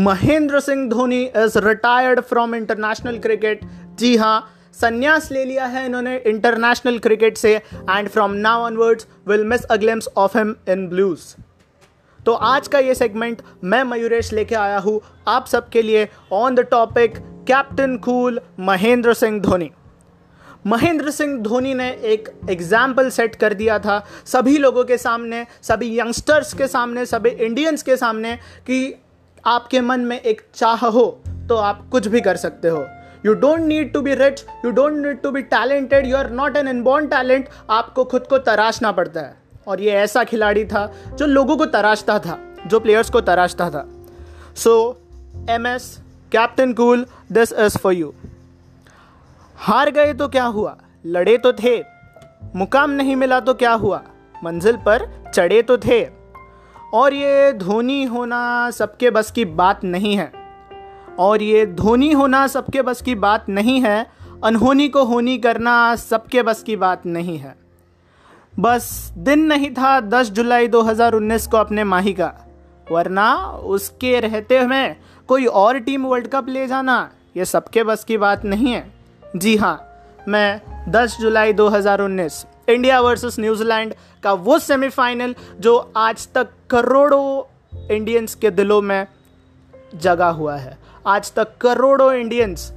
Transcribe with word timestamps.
Mahendra 0.00 0.60
Singh 0.60 0.88
Dhoni 0.88 1.22
is 1.36 1.58
retired 1.58 2.20
from 2.22 2.54
international 2.54 3.18
cricket 3.18 3.60
जी 3.98 4.16
हाँ 4.16 4.38
संन्यास 4.74 5.30
ले 5.32 5.44
लिया 5.44 5.64
है 5.66 5.84
इन्होंने 5.86 6.16
इंटरनेशनल 6.26 6.98
क्रिकेट 6.98 7.36
से 7.36 7.54
and 7.54 8.08
from 8.08 8.32
now 8.44 8.62
onwards 8.64 9.06
will 9.28 9.44
miss 9.44 9.64
a 9.64 9.76
glimpse 9.76 10.08
of 10.16 10.36
him 10.38 10.54
in 10.68 10.86
blues 10.88 11.34
तो 12.20 12.32
आज 12.32 12.68
का 12.68 12.78
ये 12.78 12.94
सेगमेंट 12.94 13.42
मैं 13.64 13.82
मयूरेश 13.84 14.32
लेके 14.32 14.54
आया 14.54 14.78
हूँ 14.78 15.00
आप 15.28 15.46
सबके 15.46 15.82
लिए 15.82 16.08
on 16.32 16.54
the 16.54 16.60
topic 16.70 17.18
captain 17.46 17.96
cool 17.98 18.40
Mahendra 18.60 19.14
Singh 19.14 19.40
Dhoni. 19.40 19.70
Mahendra 20.66 21.10
Singh 21.10 21.38
Dhoni 21.42 21.74
ने 21.74 21.90
एक 22.04 22.28
एग्ज़ाम्पल 22.50 23.08
सेट 23.10 23.34
कर 23.34 23.54
दिया 23.54 23.78
था 23.78 23.98
सभी 24.26 24.56
लोगों 24.58 24.84
के 24.84 24.98
सामने, 24.98 25.46
सभी 25.62 25.98
यंगस्टर्स 25.98 26.52
के 26.54 26.66
सामने, 26.68 27.06
सभी 27.06 27.30
इंडियंस 27.30 27.82
के 27.82 27.96
सामने 27.96 28.36
कि 28.66 28.82
आपके 29.46 29.80
मन 29.80 30.00
में 30.00 30.20
एक 30.20 30.40
चाह 30.54 30.86
हो 30.86 31.04
तो 31.48 31.56
आप 31.56 31.86
कुछ 31.92 32.06
भी 32.06 32.20
कर 32.20 32.36
सकते 32.36 32.68
हो। 32.68 32.84
You 33.26 33.34
don't 33.34 33.60
need 33.60 33.92
to 33.92 34.00
be 34.00 34.14
rich 34.14 34.44
you 34.64 34.70
don't 34.70 34.96
need 34.96 35.20
to 35.22 35.30
be 35.30 35.42
talented 35.44 36.06
you 36.06 36.16
are 36.16 36.30
not 36.30 36.56
an 36.56 36.68
inborn 36.68 37.06
talent 37.06 37.48
आपको 37.70 38.04
खुद 38.04 38.26
को 38.26 38.38
तराशना 38.40 38.92
पड़ता 38.92 39.20
है। 39.20 39.34
और 39.68 39.80
ये 39.80 39.90
ऐसा 39.92 40.24
खिलाड़ी 40.24 40.64
था 40.64 40.86
जो 41.08 41.26
लोगों 41.26 41.56
को 41.56 41.66
तराशता 41.66 42.18
था, 42.18 42.38
जो 42.66 42.80
प्लेयर्स 42.80 43.10
को 43.10 43.20
तराशता 43.20 43.70
था। 43.70 43.86
So 44.56 44.98
M 45.50 45.66
S 45.66 45.96
captain 46.32 46.72
cool 46.72 47.06
this 47.32 47.52
is 47.52 47.78
for 47.78 47.92
you 47.92 48.12
हार 49.58 49.90
गए 49.90 50.12
तो 50.14 50.28
क्या 50.28 50.44
हुआ? 50.44 50.76
लड़े 51.06 51.36
तो 51.38 51.52
थे। 51.52 51.78
मुकाम 52.56 52.90
नहीं 52.90 53.16
मिला 53.16 53.40
तो 53.40 53.54
क्या 53.54 53.72
हुआ? 53.72 54.02
मंजिल 54.44 54.76
पर 54.76 55.08
चढ़े 55.34 55.60
तो 55.62 55.76
थे। 55.78 56.00
और 56.94 57.14
ये 57.14 57.52
धोनी 57.52 58.04
होना 58.04 58.70
सबके 58.70 59.10
बस 59.10 59.30
की 59.30 59.44
बात 59.44 59.84
नहीं 59.84 60.16
है। 60.16 60.32
और 61.18 61.42
ये 61.42 61.66
धोनी 61.66 62.12
होना 62.12 62.46
सबके 62.46 62.82
बस 62.82 63.02
की 63.02 63.14
बात 63.14 63.48
नहीं 63.48 63.80
है, 63.80 64.06
अनहोनी 64.44 64.88
को 64.88 65.04
होनी 65.04 65.38
करना 65.38 65.96
सबके 65.96 66.42
बस 66.42 66.62
की 66.62 66.76
बात 66.76 67.06
नहीं 67.06 67.38
है। 67.38 67.54
बस 68.58 69.12
दिन 69.18 69.46
नहीं 69.46 69.70
था 69.70 70.00
10 70.00 70.30
जुलाई 70.30 70.68
2019 70.68 71.46
को 71.46 71.56
अपने 71.56 71.84
माही 71.84 72.12
का, 72.12 72.32
वरना 72.92 73.34
उसके 73.46 74.20
रहते 74.20 74.58
हुए 74.58 74.88
कोई 75.28 75.46
और 75.46 75.78
टीम 75.78 76.06
वर्ल्ड 76.06 76.28
कप 76.28 76.48
ले 76.48 76.66
जाना, 76.66 77.10
ये 77.36 77.44
सबके 77.44 77.82
बस 77.82 78.04
की 78.04 78.16
बात 78.16 78.44
नहीं 78.44 78.72
है। 78.72 78.90
जी 79.36 79.56
हाँ 79.56 79.86
मैं 80.28 80.60
10 80.88 81.16
जुलाई 81.20 81.52
2019 81.52 82.44
इंडिया 82.70 83.00
वर्सेस 83.00 83.38
न्यूजीलैंड 83.40 83.94
का 84.22 84.32
वो 84.32 84.58
सेमीफाइनल 84.58 85.34
जो 85.60 85.76
आज 85.96 86.28
तक 86.34 86.48
करोड़ों 86.70 87.86
इंडियंस 87.90 88.34
के 88.34 88.50
दिलों 88.50 88.80
में 88.82 89.06
जगा 89.94 90.28
हुआ 90.28 90.56
है। 90.56 90.78
आज 91.06 91.32
तक 91.32 91.56
करोड़ों 91.60 92.12
इंडियंस 92.12 92.72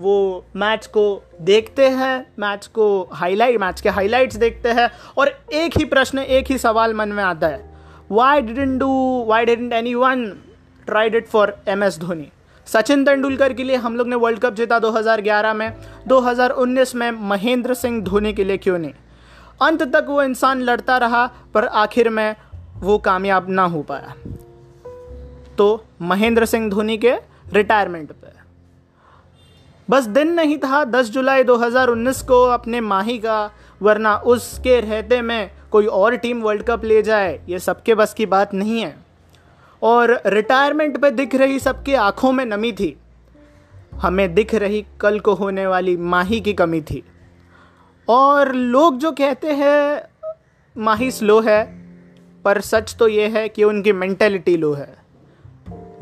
वो 0.00 0.44
मैच 0.56 0.86
को 0.86 1.04
देखते 1.40 1.88
हैं, 1.88 2.26
मैच 2.38 2.66
को 2.66 3.08
हाईलाइट, 3.12 3.60
मैच 3.60 3.80
के 3.80 3.88
हाईलाइट्स 3.88 4.36
देखते 4.36 4.68
हैं 4.68 4.90
और 5.18 5.28
एक 5.52 5.78
ही 5.78 5.84
प्रश्न, 5.84 6.18
एक 6.18 6.50
ही 6.50 6.58
सवाल 6.58 6.94
मन 6.94 7.08
में 7.08 7.22
आता 7.24 7.46
है। 7.46 7.64
Why 8.10 8.40
didn't 8.40 8.78
do 8.80 9.24
why 9.24 9.44
didn't 9.44 9.72
anyone 9.94 10.26
tried 10.86 11.14
it 11.14 11.28
for 11.28 11.56
M 11.68 11.84
S 11.84 11.98
Dhoni 11.98 12.28
Sachin 12.66 13.04
Tendulkar 13.04 13.52
के 13.52 13.64
लिए 13.64 13.76
हम 13.76 13.96
लोग 13.96 14.08
ने 14.08 14.16
वर्ल्ड 14.16 14.38
कप 14.38 14.54
जीता 14.54 14.78
2011 14.78 15.54
में 15.54 15.72
2019 16.08 16.94
में 16.94 17.10
महेंद्र 17.10 17.74
सिंह 17.74 18.00
धोनी 18.02 18.32
के 18.32 18.44
लिए 18.44 18.56
क्यों 18.56 18.78
नहीं? 18.78 18.92
अंत 19.62 19.82
तक 19.82 20.04
वो 20.08 20.22
इंसान 20.22 20.60
लड़ता 20.60 20.98
रहा, 20.98 21.30
पर 21.54 21.64
आखिर 21.64 22.08
में 22.08 22.36
वो 22.76 22.98
कामयाब 22.98 23.50
ना 23.50 23.64
हो 23.64 23.82
पाया। 23.82 24.14
तो 25.58 25.84
महेंद्र 26.02 26.44
सिंह 26.44 26.70
धोनी 26.70 26.98
के 26.98 27.12
रिटायरमेंट 27.52 28.12
पे। 28.12 28.38
बस 29.90 30.04
दिन 30.04 30.32
नहीं 30.32 30.58
था 30.58 30.84
10 30.84 31.10
जुलाई 31.10 31.44
2019 31.44 32.22
को 32.22 32.44
अपने 32.44 32.80
माही 32.80 33.18
का, 33.18 33.50
वरना 33.82 34.16
उसके 34.16 34.80
रहते 34.80 35.22
में 35.22 35.50
कोई 35.70 35.86
और 35.86 36.16
टीम 36.16 36.42
वर्ल्ड 36.42 36.62
कप 36.62 36.84
ले 36.84 37.02
जाए, 37.02 37.40
ये 37.48 37.58
सबके 37.58 37.94
बस 37.94 38.14
की 38.14 38.26
बात 38.26 38.54
नहीं 38.54 38.80
है। 38.80 38.96
और 39.82 40.22
रिटायरमेंट 40.26 41.00
पे 41.00 41.10
दिख 41.10 41.34
रही 41.34 41.58
सबकी 41.58 41.94
आँखों 41.94 42.32
में 42.32 42.44
नमी 42.44 42.72
थी। 42.72 42.98
हमें 43.94 44.34
दिख 44.34 44.54
रही 44.54 44.86
कल 45.00 45.20
को 45.20 45.34
होने 45.34 45.66
वाली 45.66 45.96
माही 45.96 46.40
की 46.40 46.52
कमी 46.52 46.80
थी। 46.80 47.04
और 48.08 48.54
लोग 48.54 48.98
जो 48.98 49.12
कहते 49.12 49.52
हैं 49.52 50.02
माही 50.76 51.10
स्लो 51.10 51.40
है, 51.40 51.64
पर 52.44 52.60
सच 52.60 52.96
तो 52.98 53.08
ये 53.08 53.28
है 53.28 53.48
कि 53.48 53.64
उनकी 53.64 53.92
मेंटेलिटी 53.92 54.56
लो 54.56 54.72
है। 54.72 54.98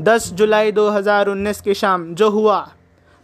10 0.01 0.33
जुलाई 0.33 0.73
2019 0.73 1.61
की 1.61 1.75
शाम 1.75 2.15
जो 2.15 2.31
हुआ, 2.31 2.73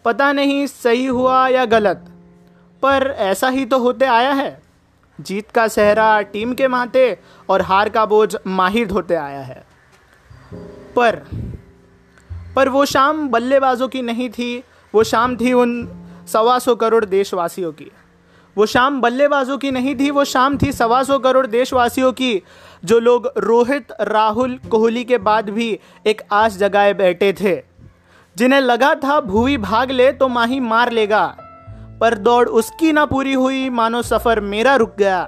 पता 0.04 0.32
नहीं 0.32 0.66
सही 0.66 1.06
हुआ 1.06 1.48
या 1.48 1.65
गलत, 1.65 2.04
पर 2.82 3.15
ऐसा 3.19 3.48
ही 3.48 3.65
तो 3.65 3.78
होते 3.78 4.04
आया 4.04 4.32
है। 4.32 4.62
जीत 5.20 5.50
का 5.50 5.69
सहरा 5.69 6.20
टीम 6.22 6.54
के 6.54 6.69
माथे 6.69 7.19
और 7.49 7.62
हार 7.62 7.88
का 7.88 8.06
बोझ 8.06 8.37
माहिर 8.47 8.91
होते 8.91 9.14
आया 9.14 9.41
है। 9.41 9.64
पर 10.97 11.16
पर 12.56 12.69
वो 12.69 12.84
शाम 12.84 13.28
बल्लेबाजों 13.28 13.88
की 13.88 14.03
नहीं 14.03 14.31
थी, 14.31 14.64
वो 14.94 15.04
शाम 15.04 15.37
थी 15.37 15.53
उन 15.53 15.88
सवा 16.32 16.59
सौ 16.59 16.75
करोड़ 16.75 17.04
देशवासियों 17.04 17.72
की। 17.72 17.91
वो 18.57 18.67
शाम 18.67 19.01
बल्लेबाजों 19.01 19.57
की 19.59 19.71
नहीं 19.71 19.95
थी, 19.97 20.11
वो 20.11 20.25
शाम 20.25 20.57
थी 20.59 20.73
सवा 20.73 21.03
सौ 21.03 21.19
करोड़ 21.19 21.47
देशवासियों 21.47 22.13
की, 22.13 22.43
जो 22.85 22.99
लोग 23.01 23.33
रोहित, 23.39 23.93
राहुल, 24.03 24.59
कोहली 24.71 25.05
के 25.05 25.19
बाद 25.21 25.51
भी 25.51 25.79
एक 26.07 26.23
आस 26.33 26.57
जगाए 26.59 26.95
बैठे 26.95 27.33
थे। 27.33 27.57
जिन्हें 28.37 28.61
लगा 28.61 28.95
था 28.95 29.21
भूवी 29.21 29.57
भाग 29.59 29.91
ले 29.91 30.11
तो 30.12 30.29
माही 30.29 30.61
मार 30.61 30.93
लेगा, 30.93 31.25
पर 32.01 32.15
दौड़ 32.15 32.49
उसकी 32.51 32.93
ना 32.93 33.05
पूरी 33.07 33.33
हुई, 33.33 33.69
मानो 33.71 34.03
सफ़र 34.03 34.41
मेरा 34.43 34.77
रुक 34.77 34.95
गया। 34.99 35.27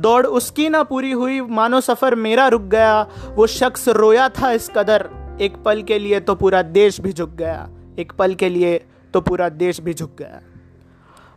दौड़ 0.00 0.26
उसकी 0.26 0.68
ना 0.68 0.82
पूरी 0.82 1.10
हुई, 1.12 1.40
मानो 1.40 1.80
सफ़र 1.80 2.14
मेरा 2.14 2.46
रुक 2.48 2.62
गया, 2.68 3.00
वो 3.34 3.46
शख्स 3.48 3.88
रोया 3.90 4.28
था 4.30 4.52
इस 4.52 4.70
कदर, 4.76 5.08
एक 5.40 5.56
पल 5.56 5.82
के 5.82 5.98
लिए 5.98 6.20
तो 6.20 6.34
पूरा 6.34 6.62
देश 6.62 7.00
भी 7.00 7.12
झुक 7.12 7.30
गया, 7.30 7.68
एक 7.98 8.12
पल 8.12 8.34
के 8.34 8.48
लिए 8.48 8.80
तो 9.14 9.20
पूरा 9.20 9.48
देश 9.48 9.80
भी 9.80 9.94
झुक 9.94 10.16
गया। 10.18 10.40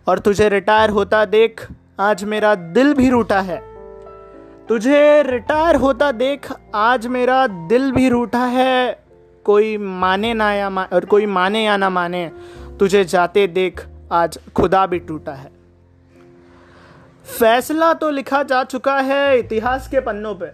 और 0.07 0.19
तुझे 0.19 0.49
रिटायर 0.49 0.89
होता 0.89 1.25
देख 1.25 1.67
आज 1.99 2.23
मेरा 2.23 2.55
दिल 2.55 2.93
भी 2.93 3.09
रूठा 3.09 3.39
है। 3.39 3.57
तुझे 4.67 5.23
रिटायर 5.23 5.75
होता 5.75 6.11
देख 6.11 6.51
आज 6.75 7.07
मेरा 7.07 7.47
दिल 7.47 7.91
भी 7.91 8.09
रूठा 8.09 8.45
है। 8.45 9.05
कोई 9.45 9.77
माने 9.77 10.33
ना 10.33 10.53
या 10.53 10.69
मा, 10.69 10.83
और 10.93 11.05
कोई 11.05 11.25
माने 11.25 11.63
या 11.65 11.77
ना 11.77 11.89
माने 11.89 12.31
तुझे 12.79 13.03
जाते 13.03 13.47
देख 13.47 13.85
आज 14.11 14.39
खुदा 14.55 14.85
भी 14.85 14.99
टूटा 14.99 15.33
है। 15.33 15.51
फैसला 17.39 17.93
तो 17.93 18.09
लिखा 18.09 18.43
जा 18.43 18.63
चुका 18.63 18.99
है 18.99 19.39
इतिहास 19.39 19.87
के 19.87 19.99
पन्नों 19.99 20.35
पे। 20.35 20.47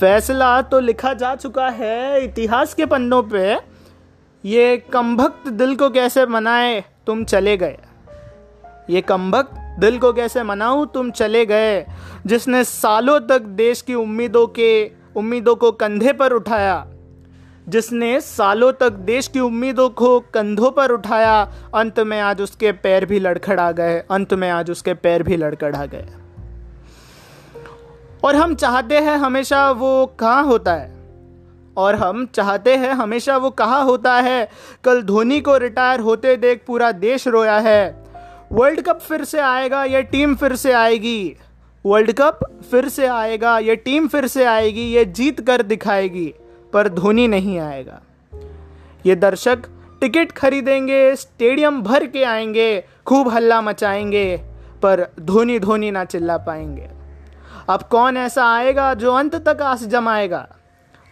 फैसला 0.00 0.62
तो 0.62 0.80
लिखा 0.80 1.12
जा 1.14 1.34
चुका 1.34 1.68
है 1.68 2.24
इतिहास 2.24 2.74
के 2.74 2.86
पन्नों 2.86 3.22
पे। 3.22 3.56
ये 4.44 4.76
कमभक्त 4.92 5.48
दिल 5.48 5.76
को 5.76 5.90
कैसे 5.90 6.26
मनाए 6.26 6.84
तुम 7.06 7.24
चले 7.24 7.56
गए। 7.56 7.78
ये 8.90 9.00
कमभक्त 9.00 9.78
दिल 9.78 9.98
को 9.98 10.12
कैसे 10.12 10.42
मनाऊं? 10.42 10.86
तुम 10.86 11.10
चले 11.10 11.46
गए, 11.46 11.86
जिसने 12.26 12.64
सालों 12.64 13.20
तक 13.20 13.42
देश 13.42 13.82
की 13.82 13.94
उम्मीदों 13.94 14.46
के, 14.46 14.90
उम्मीदों 15.16 15.54
को 15.54 15.72
कंधे 15.72 16.12
पर 16.12 16.32
उठाया, 16.32 16.86
जिसने 17.68 18.20
सालों 18.20 18.72
तक 18.72 18.92
देश 18.92 19.28
की 19.28 19.40
उम्मीदों 19.40 19.90
को 19.90 20.20
कंधों 20.20 20.70
पर 20.70 20.90
उठाया, 20.90 21.52
अंत 21.74 22.00
में 22.00 22.20
आज 22.20 22.42
उसके 22.42 22.72
पैर 22.72 23.06
भी 23.06 23.20
लड़खड़ा 23.20 23.72
गए, 23.72 23.98
अंत 24.10 24.34
में 24.34 24.50
आज 24.50 24.70
उसके 24.70 24.94
पैर 24.94 25.22
भी 25.22 25.36
लड़खड़ा 25.36 25.86
गए। 25.86 26.06
और 28.24 28.36
हम 28.36 28.54
चाहते 28.54 28.98
हैं 28.98 29.16
हमेशा 29.16 29.70
वो 29.70 30.06
कहाँ 30.06 30.44
होता 30.44 30.74
है? 30.74 30.96
और 31.76 31.94
हम 31.94 32.26
चाहते 32.26 32.76
हैं 32.76 32.92
हमेशा 32.92 33.36
वो 33.36 33.50
कहाँ 33.50 33.84
होता 33.84 34.14
है? 34.14 34.48
कल 34.84 35.02
धोनी 35.02 35.40
को 35.40 35.56
रिटायर 35.56 36.00
होते 36.00 36.36
देख 36.36 36.64
पूरा 36.66 36.92
देश 36.92 37.28
रोया 37.28 37.58
है। 37.58 38.05
वर्ल्ड 38.52 38.80
कप 38.80 39.00
फिर 39.00 39.24
से 39.24 39.38
आएगा, 39.38 39.84
ये 39.84 40.02
टीम 40.02 40.34
फिर 40.34 40.56
से 40.56 40.72
आएगी। 40.72 41.36
वर्ल्ड 41.86 42.12
कप 42.12 42.40
फिर 42.70 42.88
से 42.88 43.06
आएगा, 43.06 43.58
ये 43.58 43.76
टीम 43.76 44.08
फिर 44.08 44.26
से 44.26 44.44
आएगी, 44.44 44.80
ये 44.80 45.04
जीत 45.04 45.46
कर 45.46 45.62
दिखाएगी, 45.62 46.34
पर 46.72 46.88
धोनी 46.88 47.28
नहीं 47.28 47.58
आएगा। 47.58 48.00
ये 49.06 49.16
दर्शक 49.16 49.58
टिकट 50.00 50.32
खरीदेंगे, 50.32 51.16
स्टेडियम 51.16 51.82
भर 51.82 52.06
के 52.06 52.24
आएँगे, 52.24 52.84
खूब 53.06 53.28
हल्ला 53.28 53.60
मचाएँगे, 53.60 54.36
पर 54.82 55.06
धोनी 55.20 55.58
धोनी 55.58 55.90
ना 55.90 56.04
चिल्ला 56.04 56.36
पाएँगे। 56.36 56.90
अब 57.68 57.82
कौन 57.82 58.16
ऐसा 58.16 58.46
आएगा 58.46 58.94
जो 58.94 59.12
अंत 59.12 59.34
तक 59.34 59.62
आस 59.62 59.84
जमाएगा? 59.84 60.48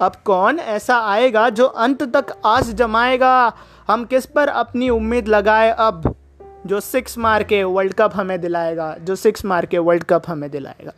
अब 0.01 0.13
कौन 0.25 0.59
ऐसा 0.59 0.99
आएगा 0.99 1.49
जो 1.49 1.67
अंत 1.67 2.03
तक 2.03 2.27
आस 2.47 2.71
जमाएगा? 2.71 3.53
हम 3.89 4.05
किस 4.05 4.27
पर 4.27 4.49
अपनी 4.49 4.89
उम्मीद 4.89 5.29
लगाए 5.29 5.71
अब? 5.79 6.17
जो 6.67 6.81
सिक्स 6.81 7.19
मार 7.19 7.43
के 7.43 7.63
वर्ल्ड 7.65 7.95
कप 7.95 8.13
हमें 8.15 8.41
दिलाएगा, 8.41 8.97
जो 9.01 9.17
सिक्स 9.17 9.45
मार 9.45 9.67
के 9.67 9.79
वर्ल्ड 9.79 10.05
कप 10.05 10.23
हमें 10.27 10.51
दिलाएगा। 10.51 10.93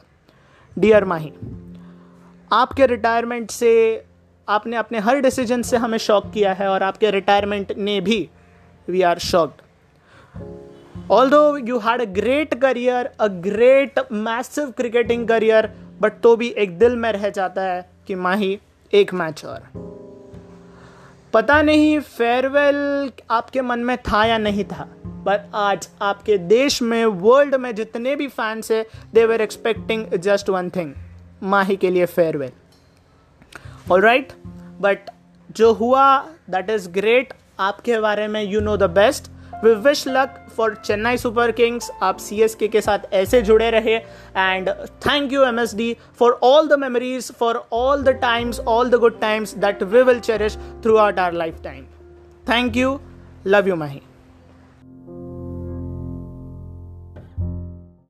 डियर 0.79 1.05
माही 1.05 1.33
आपके 2.53 2.87
रिटायरमेंट 2.87 3.51
से 3.51 4.05
आपने 4.49 4.77
अपने 4.77 4.99
हर 4.99 5.21
डिसीज़न 5.21 5.63
से 5.63 5.77
हमें 5.77 5.99
शॉक 5.99 6.31
किया 6.33 6.53
है 6.53 6.69
और 6.69 6.83
आपके 6.83 7.11
रिटायरमेंट 7.11 7.73
ने 7.79 8.01
भी 8.01 8.29
we 8.89 9.03
are 9.03 9.19
shocked 9.19 9.63
though 11.31 11.57
you 11.57 11.79
had 11.79 12.01
a 12.01 12.05
great 12.05 12.55
career 12.55 13.11
a 13.21 13.27
great 13.27 13.99
massive 14.13 14.71
cricketing 14.71 15.29
career 15.29 15.73
but 16.01 16.13
तो 16.23 16.37
भी 16.37 16.49
एक 16.49 16.79
दिल 16.79 16.97
में 16.97 17.13
रह 17.13 17.29
जाता 17.31 17.63
है 17.63 17.91
कि 18.07 18.15
माही 18.15 18.59
एक 18.93 19.15
मैच 19.15 19.45
और। 19.45 19.63
पता 21.33 21.63
नहीं 21.63 22.01
फेयरवेल 22.01 23.11
आपके 23.31 23.61
मन 23.61 23.79
में 23.79 23.97
था 23.99 24.25
या 24.25 24.39
नहीं 24.39 24.65
था। 24.65 24.89
पर 25.27 25.41
आज 25.55 25.89
आपके 26.03 26.39
देश 26.39 26.81
में 26.83 27.05
वर्ल्ड 27.23 27.55
में 27.55 27.75
जितने 27.75 28.17
भी 28.17 28.29
फैंस 28.29 28.71
है 28.73 28.85
they 29.15 29.25
were 29.27 29.41
expecting 29.41 30.07
just 30.19 30.51
one 30.51 30.71
thing 30.71 30.93
Mahi 31.43 31.77
के 31.77 31.91
लिए 31.91 32.07
फेयरवेल 32.07 32.53
ऑल 33.93 34.01
राइट 34.01 34.33
बट 34.81 35.11
जो 35.57 35.73
हुआ 35.73 36.05
दैट 36.51 36.71
इज़ 36.71 36.89
ग्रेट 36.91 37.33
आपके 37.61 37.99
बारे 38.01 38.29
में 38.29 38.43
you 38.43 38.61
know 38.61 38.77
the 38.77 38.91
best 38.91 39.31
we 39.65 39.75
wish 39.83 40.05
luck 40.09 40.41
for 40.57 40.75
Chennai 40.85 41.17
super 41.17 41.51
kings 41.53 41.91
आप 42.03 42.17
सी 42.19 42.41
एस 42.43 42.55
के 42.63 42.81
साथ 42.81 43.13
ऐसे 43.13 43.43
जुड़े 43.43 43.71
रहे. 43.71 43.95
And 43.95 44.69
thank 45.07 45.33
you 45.33 45.45
M 45.45 45.61
S 45.61 45.75
D 45.75 45.97
for 46.19 46.39
all 46.43 46.69
the 46.69 46.79
memories 46.79 47.33
for 47.33 47.65
all 47.73 48.03
the 48.03 48.19
times 48.23 48.61
all 48.69 48.91
the 48.91 48.95
good 48.95 49.21
times 49.21 49.55
that 49.55 49.83
we 49.83 50.03
will 50.03 50.21
cherish 50.21 50.57
throughout 50.97 51.19
our 51.19 51.33
lifetime 51.65 51.85
thank 52.49 52.77
you 52.77 52.99
love 53.47 53.69
you 53.69 53.77
Mahi 53.77 54.03